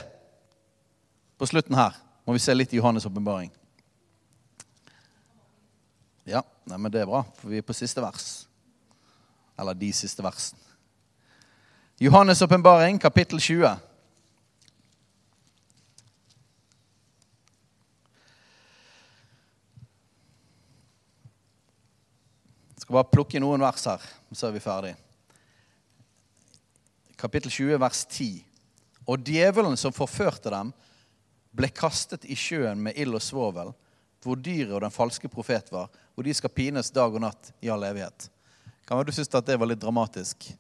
[1.37, 3.51] på slutten her må vi se litt i Johannes' åpenbaring.
[6.23, 8.45] Ja, nei, men det er bra, for vi er på siste vers.
[9.59, 10.61] Eller de siste versene.
[12.01, 13.65] Johannes' åpenbaring, kapittel 20.
[22.71, 24.95] Jeg skal bare plukke noen vers her, så er vi ferdig.
[27.19, 28.31] Kapittel 20, vers 10.
[29.09, 30.71] Og djevelen som forførte dem,
[31.51, 33.73] ble kastet i sjøen med ild og svovel,
[34.21, 37.71] hvor dyret og den falske profet var, hvor de skal pines dag og natt i
[37.73, 38.29] all evighet.
[38.85, 40.51] Kan være du synes at det var litt dramatisk,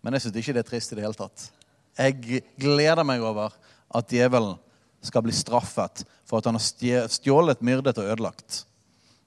[0.00, 1.50] men jeg syns ikke det er trist i det hele tatt.
[1.98, 3.52] Jeg gleder meg over
[3.90, 4.56] at djevelen
[5.04, 8.64] skal bli straffet for at han har stjålet, myrdet og ødelagt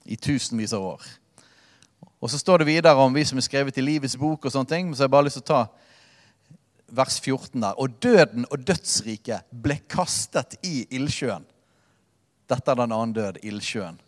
[0.06, 1.06] i tusenvis av år.
[2.24, 4.70] Og så står det videre om vi som er skrevet i livets bok, og sånne
[4.70, 5.64] ting, så jeg bare lyst til å ta
[6.96, 7.80] vers 14 der.
[7.80, 11.46] Og døden og dødsriket ble kastet i ildsjøen.
[12.50, 14.00] Dette er den annen død, ildsjøen.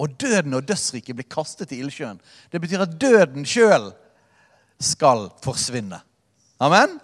[0.00, 2.20] Og døden og dødsriket ble kastet i ildsjøen.
[2.52, 3.90] Det betyr at døden sjøl
[4.80, 6.00] skal forsvinne.
[6.60, 6.96] Amen?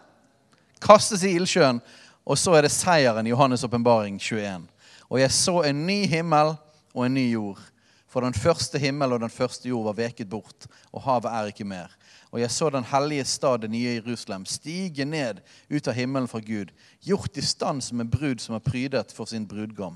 [0.81, 1.81] Kastes i ildsjøen,
[2.27, 4.67] og så er det seieren i Johannes' åpenbaring 21.
[5.11, 6.57] Og jeg så en ny himmel
[6.95, 7.61] og en ny jord.
[8.09, 11.69] For den første himmel og den første jord var veket bort, og havet er ikke
[11.69, 11.93] mer.
[12.37, 15.39] Og jeg så den hellige stad, det nye Jerusalem, stige ned
[15.73, 16.69] ut av himmelen fra Gud,
[17.01, 19.95] gjort i stand som en brud som er prydet for sin brudgom.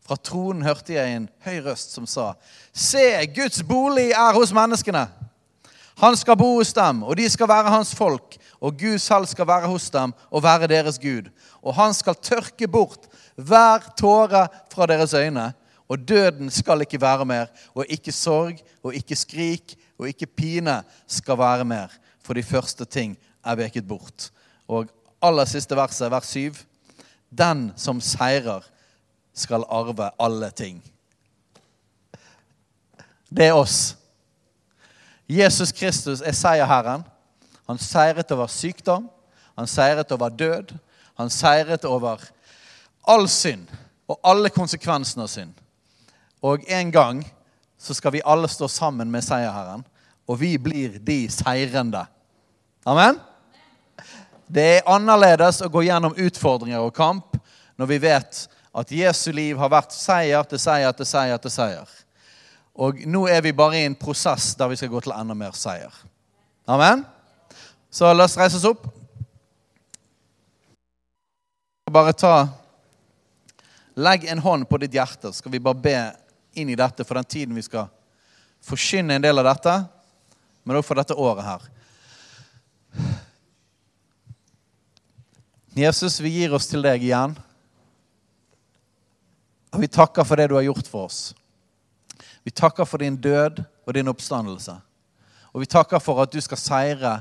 [0.00, 2.30] Fra tronen hørte jeg en høy røst som sa,
[2.72, 3.04] Se,
[3.36, 5.04] Guds bolig er hos menneskene.
[6.00, 8.40] Han skal bo hos dem, og de skal være hans folk.
[8.64, 11.28] Og Gud selv skal være hos dem og være deres Gud.
[11.60, 15.50] Og han skal tørke bort hver tåre fra deres øyne.
[15.84, 20.82] Og døden skal ikke være mer, og ikke sorg og ikke skrik og ikke pine
[21.06, 24.30] skal være mer, for de første ting er veket bort.
[24.68, 24.88] Og
[25.22, 26.54] aller siste verset, vers 7.
[27.30, 28.64] Den som seirer,
[29.34, 30.76] skal arve alle ting.
[33.36, 33.96] Det er oss.
[35.28, 37.02] Jesus Kristus er seierherren.
[37.66, 39.08] Han seiret over sykdom,
[39.58, 40.74] han seiret over død,
[41.18, 42.22] han seiret over
[43.08, 43.66] all synd
[44.08, 45.54] og alle konsekvensene av synd.
[46.44, 47.24] Og en gang
[47.84, 49.84] så skal vi alle stå sammen med seierherren,
[50.24, 52.06] og vi blir de seirende.
[52.88, 53.18] Amen?
[54.48, 57.36] Det er annerledes å gå gjennom utfordringer og kamp
[57.76, 58.40] når vi vet
[58.74, 61.92] at Jesu liv har vært seier til seier til seier til seier.
[62.74, 65.54] Og nå er vi bare i en prosess der vi skal gå til enda mer
[65.58, 65.92] seier.
[66.66, 67.04] Amen?
[67.92, 68.88] Så la oss reise oss opp.
[71.92, 72.36] Bare ta
[73.94, 75.98] Legg en hånd på ditt hjerte, skal vi bare be
[76.54, 77.90] inn i dette for den tiden vi skal
[78.64, 79.74] forkynne en del av dette,
[80.64, 81.66] men også for dette året her.
[85.74, 87.34] Jesus, vi gir oss til deg igjen.
[89.74, 91.34] Og vi takker for det du har gjort for oss.
[92.46, 94.76] Vi takker for din død og din oppstandelse.
[95.50, 97.14] Og vi takker for at du skal seire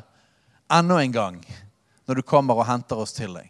[0.71, 1.41] enda en gang
[2.05, 3.49] når du kommer og henter oss til deg.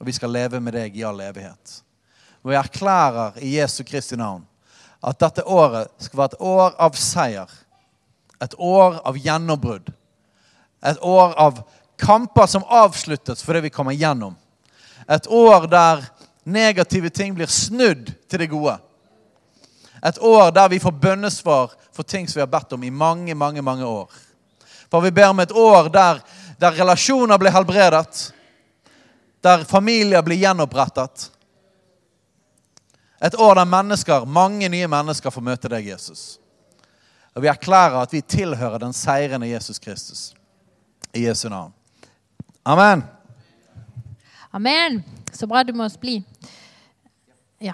[0.00, 1.82] Og vi skal leve med deg i all evighet.
[2.40, 4.46] Og vi erklærer i Jesu Kristi navn
[5.00, 7.50] at dette året skal være et år av seier.
[8.40, 9.90] Et år av gjennombrudd.
[10.84, 11.62] Et år av
[12.00, 14.36] kamper som avsluttes fordi vi kommer gjennom.
[15.08, 16.04] Et år der
[16.44, 18.76] negative ting blir snudd til det gode.
[20.04, 23.34] Et år der vi får bønnesvar for ting som vi har bedt om i mange,
[23.34, 24.08] mange, mange år.
[24.90, 26.22] For vi ber om et år der,
[26.60, 28.32] der relasjoner blir helbredet.
[29.40, 31.30] Der familier blir gjenopprettet
[33.20, 36.38] et år der mennesker, mange nye mennesker får møte deg, Jesus.
[37.34, 40.30] Og vi erklærer at vi tilhører den seirende Jesus Kristus.
[41.14, 41.72] I Jesu navn.
[42.64, 43.04] Amen.
[44.52, 45.04] Amen.
[45.32, 46.20] Så bra du må oss bli.
[47.60, 47.72] Ja.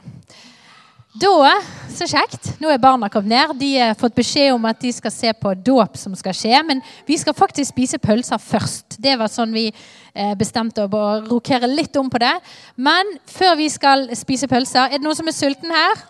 [1.16, 1.52] Da,
[1.96, 2.50] så kjekt.
[2.60, 3.52] Nå er barna kommet ned.
[3.60, 6.58] De har fått beskjed om at de skal se på dåp som skal skje.
[6.68, 8.98] Men vi skal faktisk spise pølser først.
[9.00, 12.34] Det var sånn vi eh, bestemte å rokere litt om på det.
[12.76, 16.04] Men før vi skal spise pølser Er det noen som er sulten her?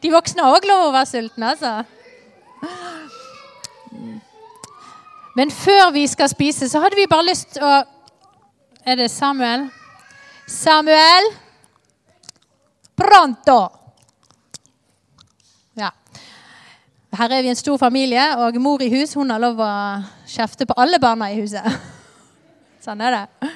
[0.00, 1.84] De voksne har òg lov å være sultne, altså.
[5.36, 7.78] Men før vi skal spise, så hadde vi bare lyst å
[8.84, 9.68] Er det Samuel?
[10.48, 11.34] Samuel?
[12.94, 13.58] Pronto!
[15.78, 15.90] Ja.
[17.14, 19.72] Her er vi en stor familie, og mor i hus hun har lov å
[20.30, 21.66] kjefte på alle barna i huset.
[22.84, 23.50] Sånn er det.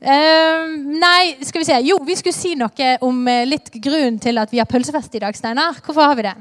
[0.00, 1.76] Uh, nei, skal vi se.
[1.84, 5.22] Jo, vi skulle si noe om eh, litt grunn til at vi har pølsefest i
[5.22, 5.78] dag, Steinar.
[5.84, 6.36] Hvorfor har vi det?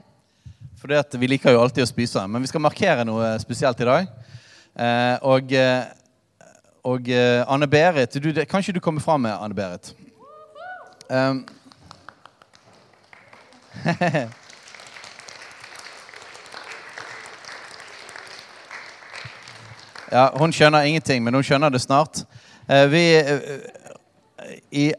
[0.80, 3.90] Fordi at Vi liker jo alltid å spise, men vi skal markere noe spesielt i
[3.90, 4.12] dag.
[4.80, 5.90] Uh, og eh,
[6.88, 9.92] og uh, Anne Berit du, Kan ikke du komme fram med Anne Berit?
[11.10, 11.42] Um,
[20.12, 22.24] ja, hun skjønner ingenting, men hun skjønner det snart.
[22.68, 23.40] Eh, vi, eh,
[24.72, 24.94] i,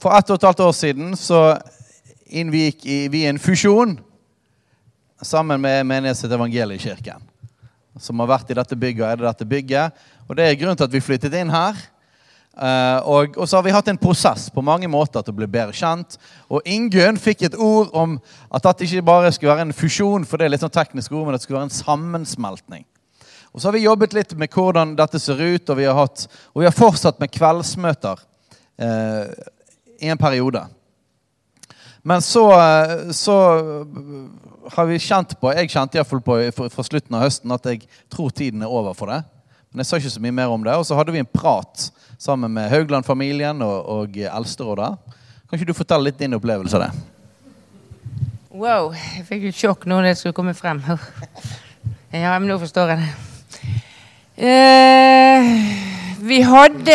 [0.00, 1.58] for ett og et halvt år siden så
[2.28, 3.98] inngikk vi en fusjon
[5.22, 7.22] sammen med Menighetens evangeliekirken.
[7.98, 9.92] Som har vært i dette bygget og det dette bygget.
[10.28, 11.74] Og Det er grunnen til at vi flyttet inn her.
[12.58, 15.46] Uh, og, og, så har vi hatt en prosess på mange måter til å bli
[15.46, 16.16] bedre kjent.
[16.50, 18.16] Og Ingunn fikk et ord om
[18.50, 21.28] at dette ikke bare skulle være en fusjon, for det er litt sånn teknisk ord,
[21.28, 22.82] men det skulle være en sammensmeltning.
[23.54, 26.26] Og Så har vi jobbet litt med hvordan dette ser ut, og vi har, hatt,
[26.50, 28.26] og vi har fortsatt med kveldsmøter
[28.82, 29.30] uh,
[30.02, 30.66] i en periode.
[32.02, 33.38] Men så, uh, så,
[34.74, 36.42] har vi kjent på, jeg kjente iallfall på
[36.74, 39.22] fra slutten av høsten, at jeg tror tiden er over for det.
[39.72, 40.74] Men jeg sa ikke så mye mer om det.
[40.80, 44.90] Og så hadde vi en prat sammen med Haugland-familien og, og Elsterådet.
[45.48, 46.92] Kan ikke du fortelle litt din opplevelse av det?
[48.58, 50.82] Wow, jeg fikk jo sjokk når det skulle komme frem.
[52.08, 53.08] Ja, men nå forstår jeg det.
[54.48, 55.48] Eh,
[56.24, 56.94] vi hadde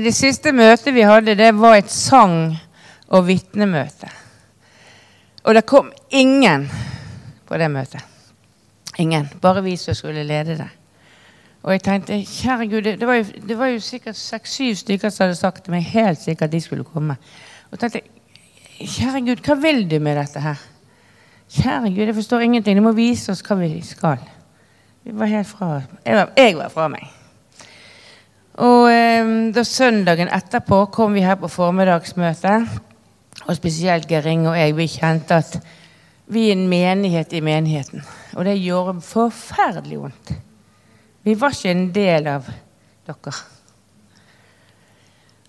[0.00, 2.54] Det siste møtet vi hadde, det var et sang-
[3.12, 4.08] og vitnemøte.
[5.44, 6.64] Og det kom ingen
[7.44, 8.00] på det møtet.
[8.98, 9.28] Ingen.
[9.42, 10.70] Bare vi som skulle lede det.
[11.64, 15.24] Og jeg tenkte kjære Gud, det, var jo, det var jo sikkert seks-syv stykker som
[15.24, 17.16] hadde sagt til meg helt sikkert de skulle komme.
[17.72, 18.04] Og tenkte
[18.80, 20.60] kjære Gud, hva vil du med dette her?
[21.54, 22.76] Kjære Gud, jeg forstår ingenting.
[22.76, 24.20] Du må vise oss hva vi skal.
[25.04, 25.70] Vi var helt fra,
[26.04, 27.08] jeg, var, jeg var fra meg.
[28.64, 32.58] Og eh, da søndagen etterpå kom vi her på formiddagsmøte.
[33.44, 35.56] Og spesielt Geir Inge og jeg, vi kjente at
[36.32, 38.04] vi er en menighet i menigheten.
[38.36, 40.40] Og det gjorde forferdelig vondt.
[41.24, 42.48] Vi var ikke en del av
[43.08, 43.34] dere.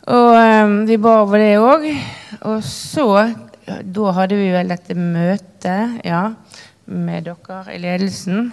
[0.05, 1.89] Og um, vi ba over det òg.
[2.47, 3.07] Og så
[3.65, 6.21] Da hadde vi vel dette møtet ja,
[6.85, 8.51] med dere i ledelsen.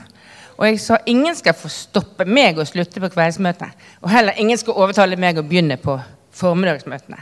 [0.57, 3.71] Og jeg sa ingen skal få stoppe meg å slutte på kveldsmøtene.
[4.03, 5.99] Og heller ingen skal overtale meg å begynne på
[6.39, 7.21] formiddagsmøtene.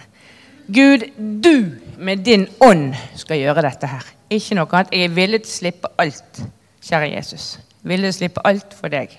[0.70, 4.06] Gud, du med din ånd skal gjøre dette her.
[4.30, 4.94] Ikke noe annet.
[4.94, 6.44] Jeg er villig til å slippe alt,
[6.86, 7.56] kjære Jesus.
[7.82, 9.18] Villig til å slippe alt for deg.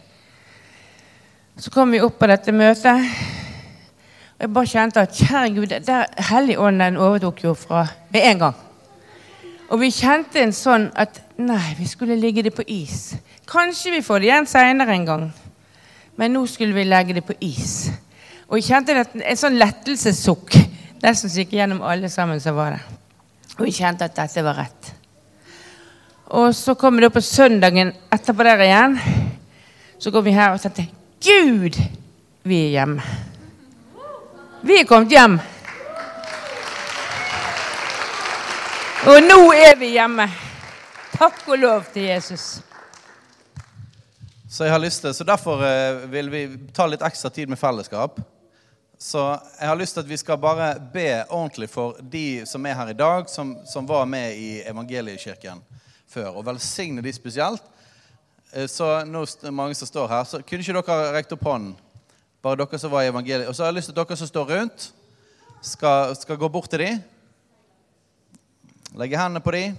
[1.61, 3.03] Så kom vi opp på dette møtet.
[4.33, 8.55] Og jeg bare kjente at kjære Gud, der Helligånden overtok jo fra med en gang.
[9.69, 13.11] Og vi kjente en sånn at nei, vi skulle ligge det på is.
[13.45, 15.25] Kanskje vi får det igjen seinere en gang.
[16.17, 17.91] Men nå skulle vi legge det på is.
[18.49, 20.57] Og jeg kjente en sånn lettelsessukk
[21.03, 22.87] nesten gikk gjennom alle sammen som var der.
[23.59, 24.89] Og vi kjente at dette var rett.
[26.41, 28.97] Og så kom det opp på søndagen etterpå der igjen.
[30.01, 31.75] Så går vi her og tenkte Gud,
[32.43, 33.01] vi er hjemme.
[34.65, 35.35] Vi er kommet hjem.
[39.05, 40.25] Og nå er vi hjemme.
[41.13, 42.45] Takk og lov til Jesus.
[44.49, 46.41] Så jeg har lyst til, så Derfor eh, vil vi
[46.73, 48.17] ta litt ekstra tid med fellesskap.
[48.97, 49.21] Så
[49.59, 52.95] jeg har lyst til at vi skal bare be ordentlig for de som er her
[52.95, 55.61] i dag, som, som var med i Evangeliekirken
[56.09, 57.70] før, og velsigne de spesielt.
[58.51, 61.75] Eh, så nå mange som står her, så kunne ikke dere rekt opp hånden?
[62.43, 63.47] Bare dere som var i evangeliet.
[63.47, 64.87] Og så har jeg lyst til at dere som står rundt,
[65.61, 66.99] skal, skal gå bort til dem.
[68.97, 69.77] Legge hendene på dem.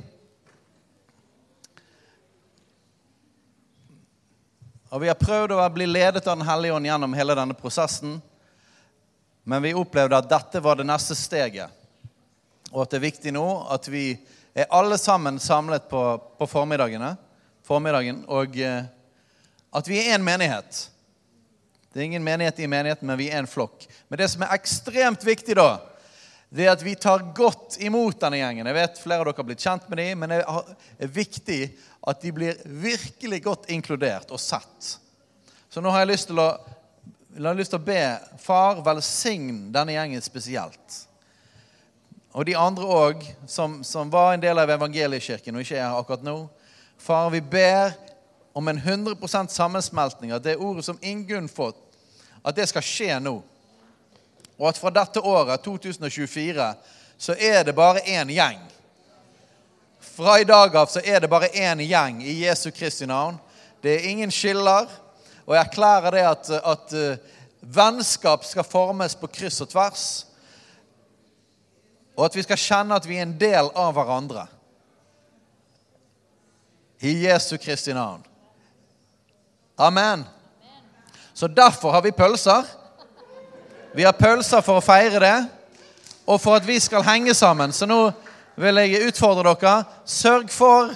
[4.92, 8.20] Og Vi har prøvd å bli ledet av Den hellige ånd gjennom hele denne prosessen.
[9.44, 11.68] Men vi opplevde at dette var det neste steget.
[12.70, 14.14] Og at det er viktig nå at vi
[14.54, 16.02] er alle sammen samlet på,
[16.38, 17.16] på formiddagene
[17.66, 18.24] formiddagen.
[18.28, 18.84] Og eh,
[19.72, 20.82] at vi er en menighet.
[21.92, 23.86] Det er ingen menighet i menigheten, men vi er en flokk.
[24.08, 25.80] Men det som er ekstremt viktig, da,
[26.52, 28.68] det er at vi tar godt imot denne gjengen.
[28.68, 31.62] Jeg vet Flere av dere har blitt kjent med dem, men det er viktig
[32.08, 34.96] at de blir virkelig godt inkludert og sett.
[35.72, 36.50] Så nå har jeg lyst til å,
[37.56, 38.02] lyst til å be
[38.42, 40.98] far velsign denne gjengen spesielt.
[42.32, 46.00] Og de andre òg, som, som, var en del av evangeliekirken og ikke er her
[46.00, 46.36] akkurat nå.
[47.02, 47.92] Far, vi ber
[48.52, 51.80] om en 100 sammensmeltning av det ordet som Ingunn fått,
[52.42, 53.40] at det skal skje nå.
[54.54, 56.68] Og at fra dette året, 2024,
[57.18, 58.60] så er det bare én gjeng.
[59.98, 63.40] Fra i dag av så er det bare én gjeng i Jesu Kristi navn.
[63.82, 64.86] Det er ingen skiller.
[65.42, 70.06] Og jeg erklærer det at, at uh, vennskap skal formes på kryss og tvers.
[72.14, 74.46] Og at vi skal kjenne at vi er en del av hverandre.
[77.02, 78.22] I Jesu Kristi navn.
[79.76, 80.24] Amen.
[81.34, 82.62] Så derfor har vi pølser.
[83.94, 85.38] Vi har pølser for å feire det,
[86.26, 87.72] og for at vi skal henge sammen.
[87.74, 88.12] Så nå
[88.54, 89.74] vil jeg utfordre dere.
[90.06, 90.92] Sørg for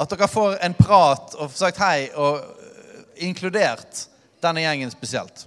[0.00, 2.44] at dere får en prat og sagt hei, og
[3.16, 4.04] inkludert
[4.44, 5.46] denne gjengen spesielt.